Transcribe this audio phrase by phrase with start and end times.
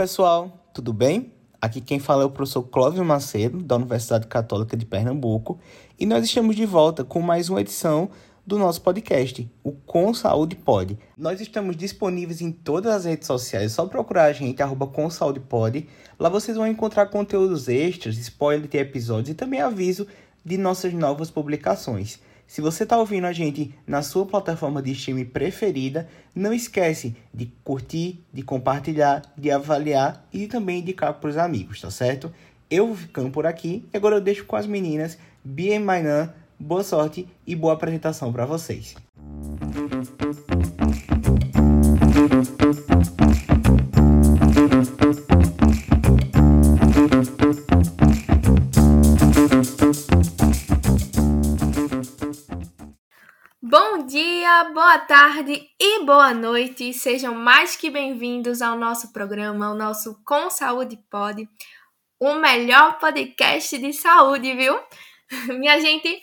[0.00, 1.30] Pessoal, tudo bem?
[1.60, 5.60] Aqui quem fala é o professor Clóvis Macedo, da Universidade Católica de Pernambuco,
[5.98, 8.08] e nós estamos de volta com mais uma edição
[8.46, 10.98] do nosso podcast, o Com Saúde Pod.
[11.18, 15.10] Nós estamos disponíveis em todas as redes sociais, é só procurar a gente, arroba Com
[15.10, 15.86] Saúde Pod.
[16.18, 20.06] Lá vocês vão encontrar conteúdos extras, spoiler de episódios e também aviso
[20.42, 22.18] de nossas novas publicações.
[22.50, 27.46] Se você está ouvindo a gente na sua plataforma de streaming preferida, não esquece de
[27.62, 32.34] curtir, de compartilhar, de avaliar e também indicar para os amigos, tá certo?
[32.68, 36.34] Eu vou ficando por aqui e agora eu deixo com as meninas Bia e Mainan.
[36.58, 38.96] Boa sorte e boa apresentação para vocês.
[54.74, 56.92] Boa tarde e boa noite.
[56.92, 61.48] Sejam mais que bem-vindos ao nosso programa, ao nosso Com Saúde Pod,
[62.18, 64.76] o melhor podcast de saúde, viu?
[65.56, 66.20] Minha gente,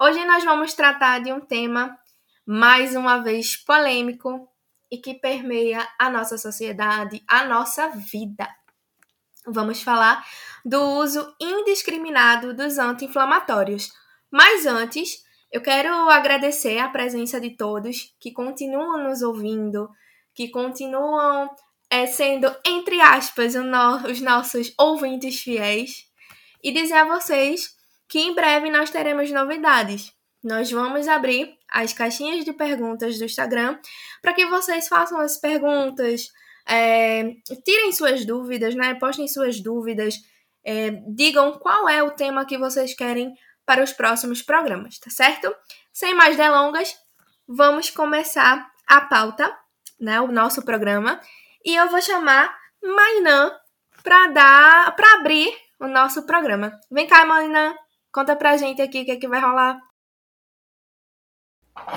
[0.00, 1.98] hoje nós vamos tratar de um tema
[2.46, 4.48] mais uma vez polêmico
[4.88, 8.48] e que permeia a nossa sociedade, a nossa vida.
[9.44, 10.24] Vamos falar
[10.64, 13.90] do uso indiscriminado dos anti-inflamatórios.
[14.30, 19.88] Mas antes, eu quero agradecer a presença de todos que continuam nos ouvindo,
[20.34, 21.48] que continuam
[21.90, 26.06] é, sendo, entre aspas, no, os nossos ouvintes fiéis,
[26.62, 27.74] e dizer a vocês
[28.08, 30.12] que em breve nós teremos novidades.
[30.42, 33.78] Nós vamos abrir as caixinhas de perguntas do Instagram
[34.22, 36.28] para que vocês façam as perguntas,
[36.68, 37.32] é,
[37.64, 38.94] tirem suas dúvidas, né?
[38.94, 40.14] Postem suas dúvidas,
[40.64, 43.32] é, digam qual é o tema que vocês querem
[43.66, 45.54] para os próximos programas, tá certo?
[45.92, 46.96] Sem mais delongas,
[47.46, 49.54] vamos começar a pauta,
[50.00, 51.20] né, o nosso programa,
[51.64, 53.52] e eu vou chamar Mainã
[54.02, 56.72] para dar, para abrir o nosso programa.
[56.90, 57.74] Vem cá, Mainã,
[58.12, 59.80] conta pra gente aqui o que é que vai rolar.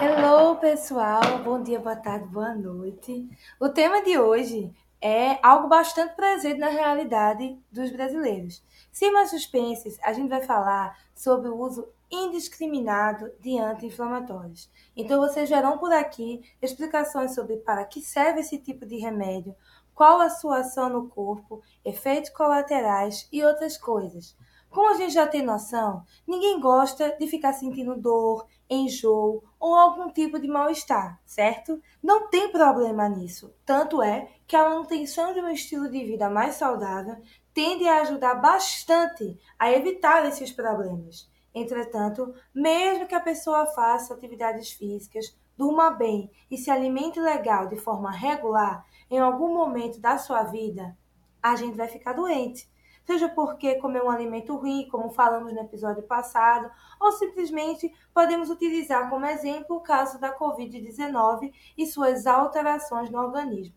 [0.02, 1.22] Hello, pessoal.
[1.44, 3.30] Bom dia, boa tarde, boa noite.
[3.60, 8.62] O tema de hoje é algo bastante presente na realidade dos brasileiros.
[9.00, 14.70] Sem mais suspenses, a gente vai falar sobre o uso indiscriminado de anti-inflamatórios.
[14.94, 19.56] Então, vocês verão por aqui explicações sobre para que serve esse tipo de remédio,
[19.96, 24.36] qual a sua ação no corpo, efeitos colaterais e outras coisas.
[24.70, 30.12] Como a gente já tem noção, ninguém gosta de ficar sentindo dor, enjoo ou algum
[30.12, 31.82] tipo de mal-estar, certo?
[32.04, 33.52] Não tem problema nisso.
[33.66, 37.18] Tanto é que a manutenção de um estilo de vida mais saudável
[37.60, 41.30] tende a ajudar bastante a evitar esses problemas.
[41.54, 47.76] Entretanto, mesmo que a pessoa faça atividades físicas, durma bem e se alimente legal de
[47.76, 50.98] forma regular, em algum momento da sua vida,
[51.44, 52.70] a gente vai ficar doente
[53.06, 59.10] seja porque comeu um alimento ruim, como falamos no episódio passado, ou simplesmente podemos utilizar
[59.10, 63.74] como exemplo o caso da Covid-19 e suas alterações no organismo.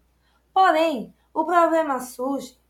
[0.52, 2.61] Porém, o problema surge.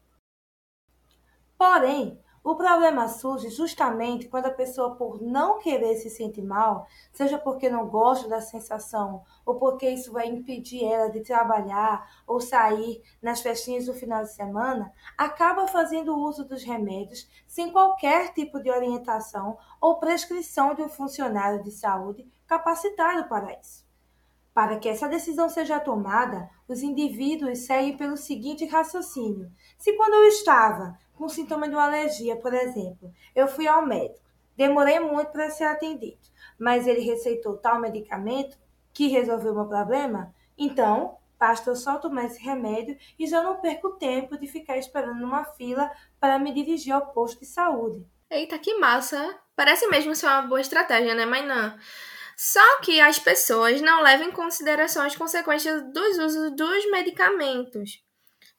[1.63, 7.39] Porém, o problema surge justamente quando a pessoa, por não querer se sentir mal, seja
[7.39, 13.01] porque não gosta da sensação, ou porque isso vai impedir ela de trabalhar ou sair
[13.23, 18.69] nas festinhas do final de semana, acaba fazendo uso dos remédios sem qualquer tipo de
[18.69, 23.87] orientação ou prescrição de um funcionário de saúde capacitado para isso.
[24.53, 30.25] Para que essa decisão seja tomada, os indivíduos seguem pelo seguinte raciocínio: se quando eu
[30.25, 33.15] estava com sintoma de uma alergia, por exemplo.
[33.33, 36.19] Eu fui ao médico, demorei muito para ser atendido,
[36.59, 38.59] mas ele receitou tal medicamento
[38.93, 40.35] que resolveu o meu problema.
[40.59, 45.21] Então, basta eu só tomar esse remédio e já não perco tempo de ficar esperando
[45.21, 48.05] numa fila para me dirigir ao posto de saúde.
[48.29, 49.39] Eita, que massa!
[49.55, 51.79] Parece mesmo ser uma boa estratégia, né, mas não.
[52.37, 58.03] Só que as pessoas não levam em consideração as consequências dos usos dos medicamentos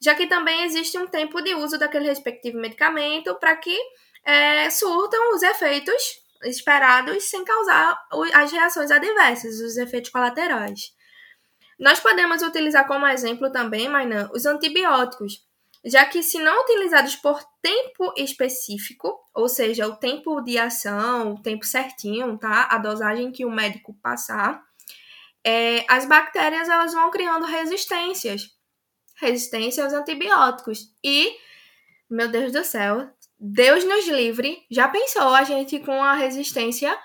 [0.04, 3.74] já que também existe um tempo de uso daquele respectivo medicamento para que
[4.22, 7.98] é, surtam os efeitos esperados sem causar
[8.34, 10.92] as reações adversas, os efeitos colaterais.
[11.80, 15.42] Nós podemos utilizar como exemplo também, Mainan, os antibióticos,
[15.82, 21.42] já que se não utilizados por tempo específico, ou seja, o tempo de ação, o
[21.42, 22.68] tempo certinho, tá?
[22.70, 24.62] A dosagem que o médico passar,
[25.42, 28.54] é, as bactérias elas vão criando resistências
[29.14, 30.92] resistência aos antibióticos.
[31.02, 31.36] E,
[32.08, 34.64] meu Deus do céu, Deus nos livre.
[34.70, 36.96] Já pensou a gente com a resistência?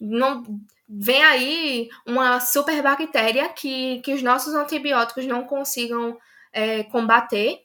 [0.00, 0.42] Não,
[0.88, 6.18] vem aí uma super bactéria que, que os nossos antibióticos não consigam
[6.52, 7.60] é, combater.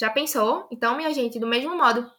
[0.00, 0.66] Já pensou?
[0.70, 2.10] Então, minha gente, do mesmo modo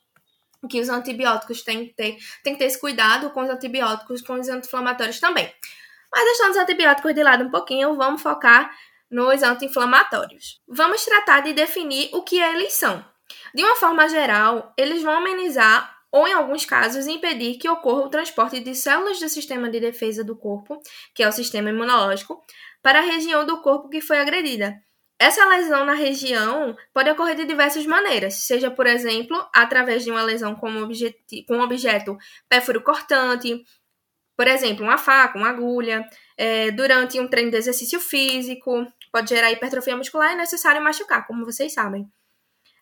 [0.67, 4.33] que os antibióticos têm que ter, tem que ter esse cuidado com os antibióticos, com
[4.33, 5.51] os anti-inflamatórios também.
[6.11, 8.71] Mas deixando os antibióticos de lado um pouquinho, vamos focar
[9.09, 10.59] nos anti-inflamatórios.
[10.67, 13.03] Vamos tratar de definir o que eles são.
[13.53, 18.09] De uma forma geral, eles vão amenizar ou, em alguns casos, impedir que ocorra o
[18.09, 20.79] transporte de células do sistema de defesa do corpo,
[21.13, 22.41] que é o sistema imunológico,
[22.81, 24.79] para a região do corpo que foi agredida.
[25.19, 30.21] Essa lesão na região pode ocorrer de diversas maneiras, seja, por exemplo, através de uma
[30.21, 32.17] lesão com, um objeto
[32.47, 33.63] pérfuro cortante,
[34.37, 36.05] por exemplo, uma faca, uma agulha,
[36.37, 41.45] é, durante um treino de exercício físico, pode gerar hipertrofia muscular é necessário machucar, como
[41.45, 42.07] vocês sabem.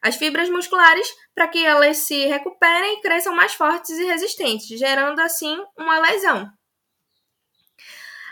[0.01, 5.19] As fibras musculares para que elas se recuperem e cresçam mais fortes e resistentes, gerando
[5.19, 6.51] assim uma lesão.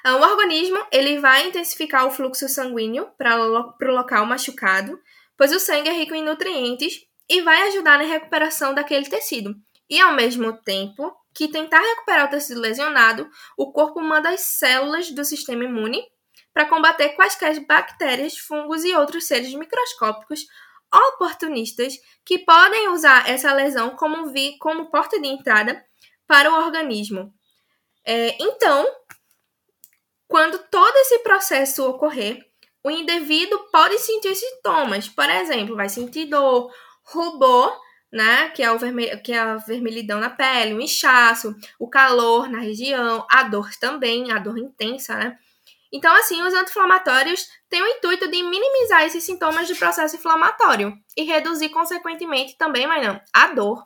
[0.03, 4.99] O organismo ele vai intensificar o fluxo sanguíneo para o local machucado,
[5.37, 9.55] pois o sangue é rico em nutrientes e vai ajudar na recuperação daquele tecido.
[9.89, 15.11] E ao mesmo tempo que tentar recuperar o tecido lesionado, o corpo manda as células
[15.11, 16.03] do sistema imune
[16.53, 20.45] para combater quaisquer bactérias, fungos e outros seres microscópicos
[20.93, 21.95] oportunistas
[22.25, 25.81] que podem usar essa lesão como, vi, como porta de entrada
[26.27, 27.33] para o organismo.
[28.05, 28.85] É, então,
[30.27, 32.45] quando todo esse processo ocorrer,
[32.83, 35.07] o indivíduo pode sentir sintomas.
[35.07, 36.73] Por exemplo, vai sentir dor,
[37.03, 37.79] rubor,
[38.11, 42.49] né, que é, o vermelho, que é a vermelhidão na pele, o inchaço, o calor
[42.49, 45.37] na região, a dor também, a dor intensa, né?
[45.93, 51.23] Então, assim, os anti-inflamatórios têm o intuito de minimizar esses sintomas do processo inflamatório e
[51.23, 53.85] reduzir, consequentemente, também, mas não, a dor.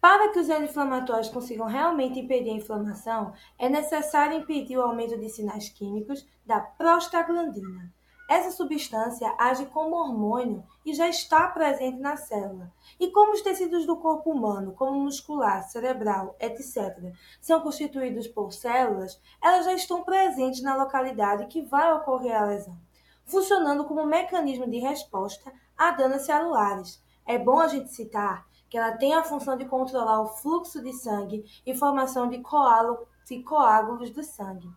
[0.00, 5.28] Para que os anti-inflamatórios consigam realmente impedir a inflamação, é necessário impedir o aumento de
[5.28, 7.90] sinais químicos da prostaglandina.
[8.30, 12.72] Essa substância age como hormônio e já está presente na célula.
[13.00, 19.20] E como os tecidos do corpo humano, como muscular, cerebral, etc., são constituídos por células,
[19.42, 22.78] elas já estão presentes na localidade que vai ocorrer a lesão,
[23.24, 27.02] funcionando como mecanismo de resposta a danos celulares.
[27.26, 30.92] É bom a gente citar que ela tem a função de controlar o fluxo de
[30.92, 34.70] sangue e formação de coágulos do sangue.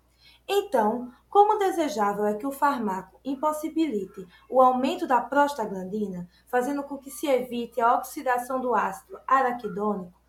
[0.48, 7.10] Então, como desejável é que o fármaco impossibilite o aumento da prostaglandina, fazendo com que
[7.10, 10.22] se evite a oxidação do ácido araquidônico,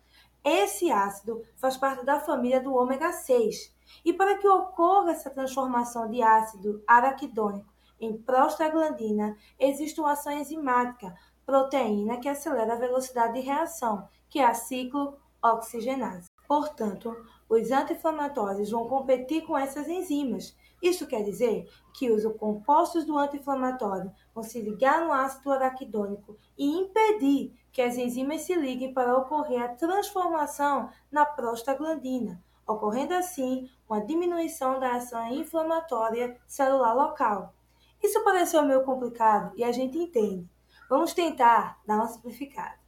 [0.43, 3.73] esse ácido faz parte da família do ômega 6.
[4.03, 11.15] E para que ocorra essa transformação de ácido araquidônico em prostaglandina, existe uma ação enzimática,
[11.45, 16.29] proteína que acelera a velocidade de reação, que é a ciclooxigenase.
[16.47, 17.15] Portanto,
[17.49, 20.55] os anti-inflamatórios vão competir com essas enzimas.
[20.81, 26.65] Isso quer dizer que os compostos do anti-inflamatório vão se ligar no ácido araquidônico e
[26.65, 34.03] impedir que as enzimas se liguem para ocorrer a transformação na prostaglandina, ocorrendo assim uma
[34.03, 37.53] diminuição da ação inflamatória celular local.
[38.01, 40.49] Isso pareceu meio complicado e a gente entende.
[40.89, 42.84] Vamos tentar dar uma simplificada.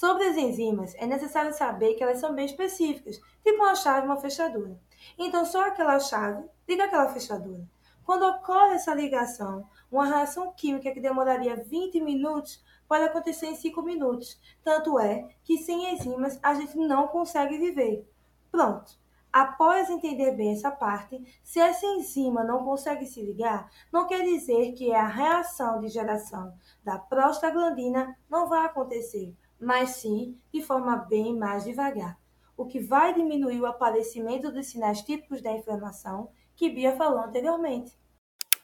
[0.00, 4.08] Sobre as enzimas, é necessário saber que elas são bem específicas, tipo uma chave e
[4.08, 4.80] uma fechadura.
[5.18, 7.68] Então, só aquela chave liga aquela fechadura.
[8.02, 13.82] Quando ocorre essa ligação, uma reação química que demoraria 20 minutos pode acontecer em 5
[13.82, 14.40] minutos.
[14.64, 18.10] Tanto é que sem enzimas a gente não consegue viver.
[18.50, 18.98] Pronto.
[19.30, 24.72] Após entender bem essa parte, se essa enzima não consegue se ligar, não quer dizer
[24.72, 31.36] que a reação de geração da prostaglandina não vai acontecer, mas sim de forma bem
[31.36, 32.18] mais devagar,
[32.56, 37.92] o que vai diminuir o aparecimento dos sinais típicos da inflamação que Bia falou anteriormente.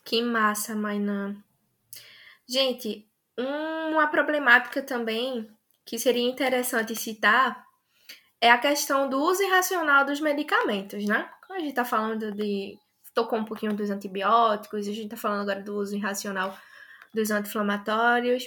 [0.05, 1.37] Que massa, Mainã.
[2.47, 5.51] Gente, uma problemática também
[5.85, 7.65] que seria interessante citar
[8.41, 11.31] é a questão do uso irracional dos medicamentos, né?
[11.47, 12.79] Quando a gente tá falando de.
[13.15, 16.57] Tocou um pouquinho dos antibióticos, a gente tá falando agora do uso irracional
[17.15, 18.45] dos anti-inflamatórios.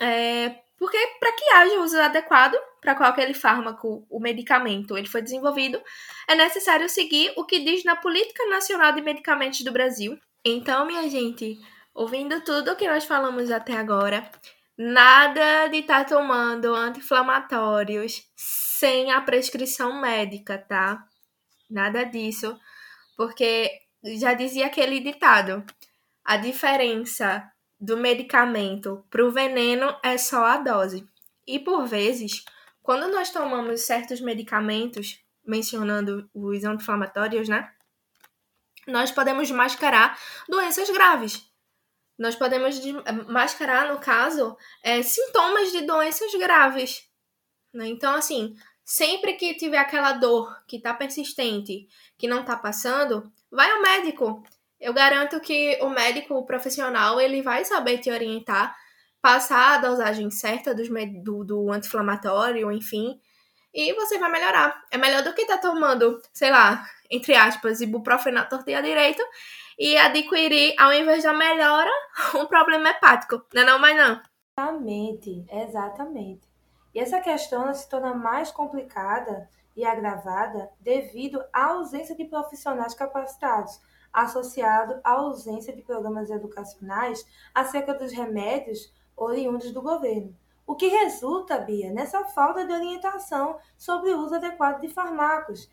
[0.00, 5.82] É, porque para que haja uso adequado para qualquer fármaco, o medicamento, ele foi desenvolvido,
[6.28, 10.16] é necessário seguir o que diz na Política Nacional de Medicamentos do Brasil.
[10.44, 11.58] Então, minha gente,
[11.92, 14.30] ouvindo tudo o que nós falamos até agora,
[14.78, 21.04] nada de estar tá tomando anti-inflamatórios sem a prescrição médica, tá?
[21.68, 22.56] Nada disso,
[23.16, 23.68] porque
[24.20, 25.64] já dizia aquele ditado:
[26.24, 27.42] a diferença
[27.80, 31.08] do medicamento para o veneno é só a dose.
[31.46, 32.44] E por vezes,
[32.82, 37.72] quando nós tomamos certos medicamentos, mencionando os anti-inflamatórios, né?
[38.86, 40.18] Nós podemos mascarar
[40.48, 41.46] doenças graves.
[42.18, 42.80] nós podemos
[43.28, 47.08] mascarar, no caso, é, sintomas de doenças graves.
[47.72, 47.86] Né?
[47.86, 51.86] Então, assim, sempre que tiver aquela dor que está persistente,
[52.18, 54.42] que não está passando, vai ao médico.
[54.80, 58.76] Eu garanto que o médico o profissional ele vai saber te orientar,
[59.20, 60.82] passar a dosagem certa do,
[61.22, 63.20] do, do anti-inflamatório, enfim,
[63.74, 64.82] e você vai melhorar.
[64.90, 69.22] É melhor do que estar tá tomando, sei lá, entre aspas, ibuprofeno e à direita
[69.78, 71.90] e adquirir, ao invés da melhora,
[72.34, 73.42] um problema hepático.
[73.54, 74.20] Não é não, mas não.
[74.58, 76.48] Exatamente, exatamente.
[76.94, 83.80] E essa questão se torna mais complicada e agravada devido à ausência de profissionais capacitados,
[84.22, 90.34] associado à ausência de programas educacionais acerca dos remédios oriundos do governo.
[90.66, 95.70] O que resulta, Bia, nessa falta de orientação sobre o uso adequado de fármacos,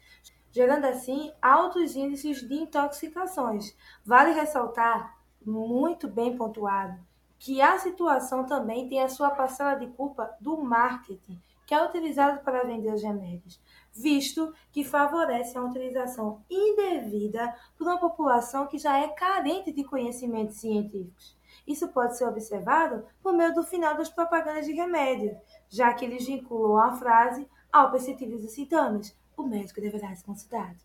[0.51, 3.75] gerando assim altos índices de intoxicações.
[4.05, 6.97] Vale ressaltar, muito bem pontuado,
[7.37, 12.39] que a situação também tem a sua parcela de culpa do marketing, que é utilizado
[12.39, 13.59] para vender os remédios,
[13.95, 20.57] visto que favorece a utilização indevida por uma população que já é carente de conhecimentos
[20.57, 21.37] científicos.
[21.65, 25.37] Isso pode ser observado por meio do final das propagandas de remédio,
[25.69, 30.75] já que eles vinculam a frase ao perceptíveis os sintomas, o médico deverá se consultar.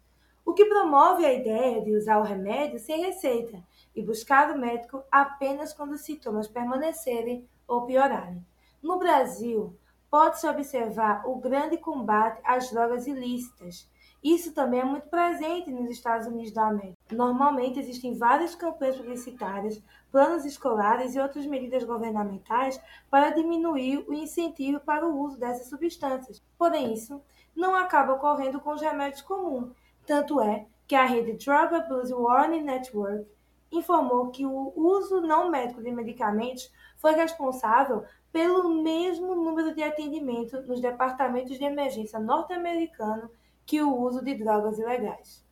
[0.45, 3.63] O que promove a ideia de usar o remédio sem receita
[3.95, 8.45] e buscar o médico apenas quando os sintomas permanecerem ou piorarem.
[8.83, 9.77] No Brasil,
[10.11, 13.89] pode-se observar o grande combate às drogas ilícitas.
[14.23, 16.99] Isso também é muito presente nos Estados Unidos da América.
[17.11, 22.79] Normalmente existem várias campanhas publicitárias, planos escolares e outras medidas governamentais
[23.11, 26.43] para diminuir o incentivo para o uso dessas substâncias.
[26.59, 27.23] Porém, isso
[27.57, 29.73] não acaba ocorrendo com os remédios comuns.
[30.05, 33.27] Tanto é que a rede Drug Abuse Warning Network
[33.73, 40.61] informou que o uso não médico de medicamentos foi responsável pelo mesmo número de atendimento
[40.63, 43.31] nos departamentos de emergência norte-americano
[43.67, 45.45] que o uso de drogas ilegais.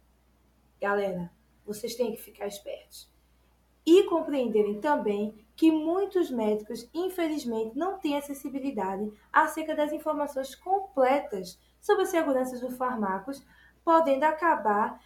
[0.81, 1.31] Galera,
[1.67, 3.11] vocês têm que ficar espertos.
[3.85, 12.03] E compreenderem também que muitos médicos, infelizmente, não têm acessibilidade acerca das informações completas sobre
[12.03, 13.45] a segurança dos fármacos,
[13.85, 15.01] podendo acabar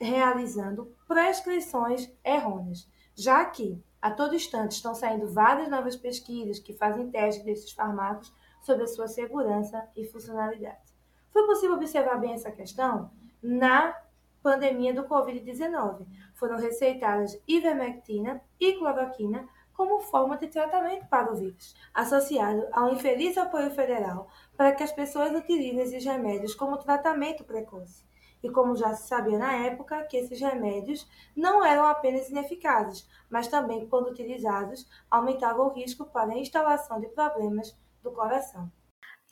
[0.00, 7.10] realizando prescrições errôneas, já que a todo instante estão saindo várias novas pesquisas que fazem
[7.10, 10.94] testes desses fármacos sobre a sua segurança e funcionalidade.
[11.30, 13.10] Foi possível observar bem essa questão
[13.42, 13.96] na
[14.42, 16.06] pandemia do Covid-19.
[16.34, 22.94] Foram receitadas ivermectina e cloroquina como forma de tratamento para o vírus, associado a um
[22.94, 28.04] infeliz apoio federal para que as pessoas utilizem esses remédios como tratamento precoce.
[28.42, 33.48] E como já se sabia na época, que esses remédios não eram apenas ineficazes, mas
[33.48, 38.70] também, quando utilizados, aumentavam o risco para a instalação de problemas do coração.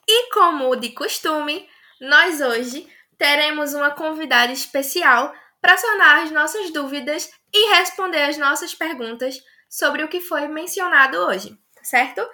[0.08, 1.68] E como de costume,
[2.00, 8.74] nós hoje teremos uma convidada especial para sanar as nossas dúvidas e responder as nossas
[8.74, 12.26] perguntas sobre o que foi mencionado hoje, certo?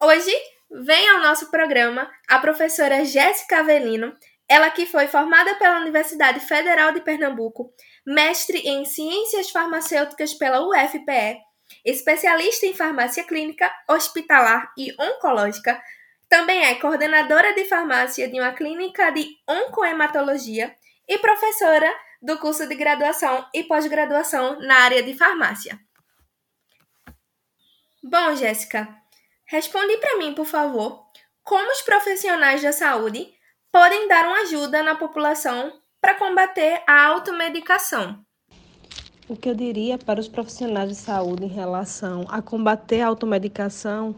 [0.00, 0.32] Hoje
[0.70, 4.16] vem ao nosso programa a professora Jéssica Avelino,
[4.52, 7.72] ela que foi formada pela Universidade Federal de Pernambuco,
[8.06, 11.40] mestre em Ciências Farmacêuticas pela UFPE,
[11.82, 15.82] especialista em farmácia clínica, hospitalar e oncológica,
[16.28, 20.76] também é coordenadora de farmácia de uma clínica de oncohematologia
[21.08, 21.90] e professora
[22.20, 25.80] do curso de graduação e pós-graduação na área de farmácia.
[28.04, 28.86] Bom, Jéssica,
[29.46, 31.06] responde para mim, por favor,
[31.42, 33.32] como os profissionais da saúde
[33.72, 38.18] podem dar uma ajuda na população para combater a automedicação.
[39.26, 44.14] O que eu diria para os profissionais de saúde em relação a combater a automedicação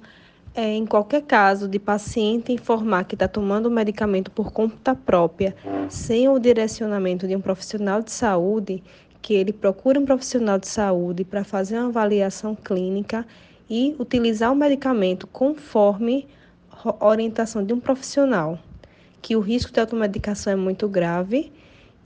[0.56, 5.54] é, em qualquer caso de paciente informar que está tomando o medicamento por conta própria,
[5.88, 8.82] sem o direcionamento de um profissional de saúde,
[9.22, 13.26] que ele procure um profissional de saúde para fazer uma avaliação clínica
[13.70, 16.26] e utilizar o medicamento conforme
[17.00, 18.58] orientação de um profissional,
[19.24, 21.50] que o risco de automedicação é muito grave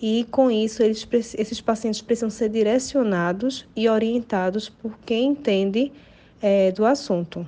[0.00, 5.92] e com isso eles, esses pacientes precisam ser direcionados e orientados por quem entende
[6.40, 7.44] é, do assunto.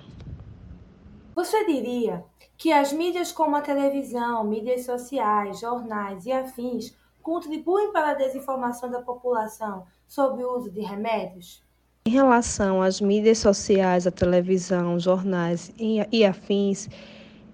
[1.37, 2.25] Você diria
[2.59, 8.91] que as mídias como a televisão, mídias sociais, jornais e afins contribuem para a desinformação
[8.91, 11.62] da população sobre o uso de remédios?
[12.05, 16.89] Em relação às mídias sociais, a televisão, jornais e afins,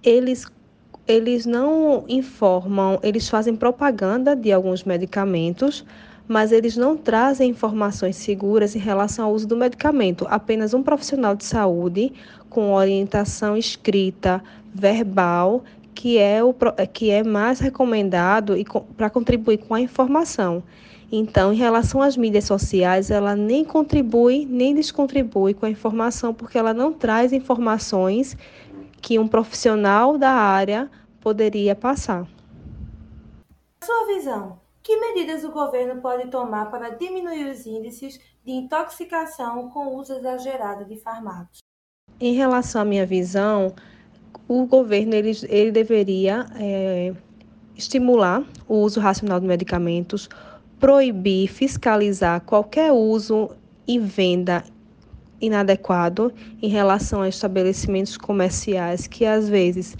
[0.01, 0.47] eles,
[1.07, 5.85] eles não informam, eles fazem propaganda de alguns medicamentos,
[6.27, 10.27] mas eles não trazem informações seguras em relação ao uso do medicamento.
[10.29, 12.11] Apenas um profissional de saúde
[12.49, 15.63] com orientação escrita, verbal,
[15.95, 16.53] que é, o,
[16.91, 18.55] que é mais recomendado
[18.95, 20.61] para contribuir com a informação.
[21.09, 26.57] Então, em relação às mídias sociais, ela nem contribui nem descontribui com a informação, porque
[26.57, 28.35] ela não traz informações
[29.01, 30.89] que um profissional da área
[31.21, 32.27] poderia passar.
[33.83, 39.87] Sua visão, que medidas o governo pode tomar para diminuir os índices de intoxicação com
[39.87, 41.59] o uso exagerado de fármacos?
[42.19, 43.73] Em relação à minha visão,
[44.47, 47.13] o governo ele, ele deveria é,
[47.75, 50.29] estimular o uso racional de medicamentos,
[50.79, 53.51] proibir, fiscalizar qualquer uso
[53.87, 54.63] e venda
[55.41, 59.95] inadequado em relação a estabelecimentos comerciais que às vezes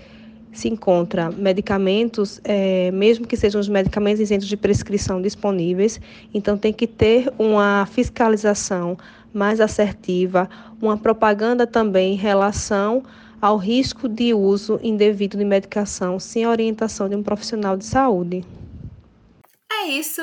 [0.52, 6.02] se encontra medicamentos, é, mesmo que sejam os medicamentos isentos de prescrição disponíveis,
[6.34, 8.98] então tem que ter uma fiscalização
[9.32, 10.50] mais assertiva,
[10.82, 13.04] uma propaganda também em relação
[13.40, 18.44] ao risco de uso indevido de medicação sem orientação de um profissional de saúde.
[19.72, 20.22] É isso.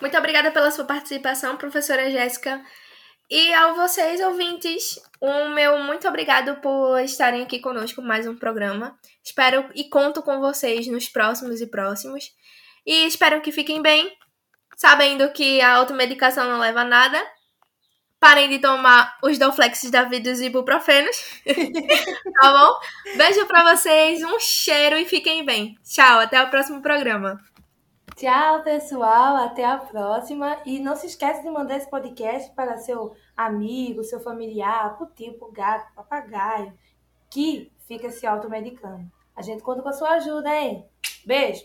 [0.00, 2.60] Muito obrigada pela sua participação, professora Jéssica.
[3.30, 8.98] E a vocês, ouvintes, o meu muito obrigado por estarem aqui conosco mais um programa.
[9.24, 12.32] Espero e conto com vocês nos próximos e próximos.
[12.84, 14.14] E espero que fiquem bem,
[14.76, 17.18] sabendo que a automedicação não leva a nada.
[18.20, 21.16] Parem de tomar os Dolflexes da vida e os ibuprofenos.
[22.40, 23.16] tá bom?
[23.16, 25.78] Beijo pra vocês, um cheiro e fiquem bem.
[25.82, 27.40] Tchau, até o próximo programa.
[28.16, 29.36] Tchau, pessoal.
[29.36, 30.58] Até a próxima.
[30.64, 35.36] E não se esqueça de mandar esse podcast para seu amigo, seu familiar, pro tio,
[35.52, 36.72] gato, papagaio,
[37.28, 39.10] que fica se automedicando.
[39.34, 40.86] A gente conta com a sua ajuda, hein?
[41.26, 41.64] Beijo!